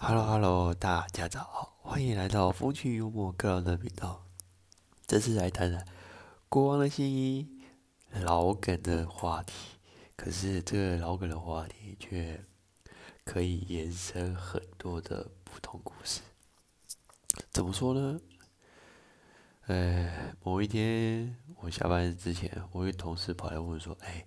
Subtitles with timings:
[0.00, 4.24] Hello Hello，大家早，欢迎来到风趣幽默个人的频道。
[5.08, 5.84] 这次来谈谈
[6.48, 7.48] 国王的新衣
[8.12, 9.52] 老梗的话题，
[10.14, 12.44] 可是这个老梗的话题却
[13.24, 16.20] 可以延伸很多的不同故事。
[17.50, 18.20] 怎么说呢？
[19.66, 24.24] 呃，某一天我下班之前，我有同事跑来问说：“哎，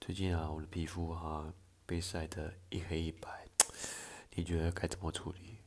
[0.00, 1.52] 最近啊，我的皮肤啊
[1.84, 3.28] 被晒得一黑一白。”
[4.34, 5.58] 你觉得该怎么处理？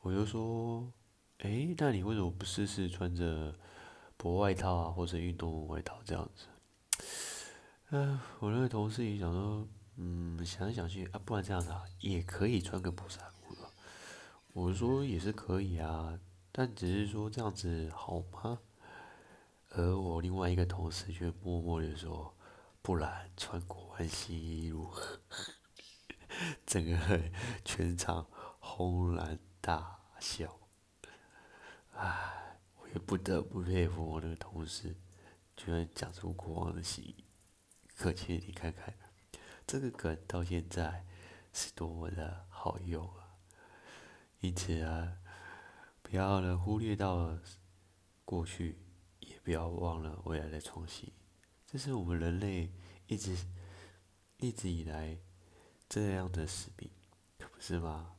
[0.00, 0.92] 我就说，
[1.38, 3.54] 哎，那你为什么不试试穿着
[4.16, 6.46] 薄外套啊，或者运动外套这样子？
[7.90, 9.66] 嗯，我那个同事也想说，
[9.96, 13.70] 嗯，想来想去啊，不然这样子啊，也可以穿个薄衫裤了。
[14.52, 16.18] 我说也是可以啊，
[16.50, 18.58] 但只是说这样子好吗？
[19.70, 22.34] 而我另外一个同事却默默的说，
[22.82, 25.18] 不然穿国外新衣如何？
[26.66, 27.20] 整个
[27.64, 28.26] 全场
[28.58, 30.58] 轰然大笑，
[31.94, 34.96] 唉，我也不得不佩服我那个同事，
[35.56, 37.24] 居然讲出国王的心意。
[37.94, 38.94] 可见你看看，
[39.66, 41.04] 这个梗到现在
[41.52, 43.38] 是多么的好用啊！
[44.40, 45.18] 因此啊，
[46.02, 47.38] 不要呢忽略到
[48.24, 48.78] 过去，
[49.20, 51.12] 也不要忘了未来的创新。
[51.66, 52.72] 这是我们人类
[53.06, 53.36] 一直
[54.38, 55.18] 一直以来。
[55.94, 56.90] 这样的使命，
[57.38, 58.12] 可不是吗？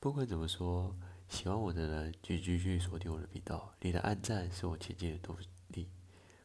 [0.00, 0.96] 不管怎么说，
[1.28, 3.74] 喜欢我的人就继续锁定我的频道。
[3.82, 5.36] 你的暗赞是我前进的动
[5.68, 5.90] 力。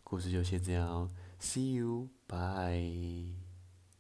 [0.04, 3.51] 故事就先这样，See you，bye。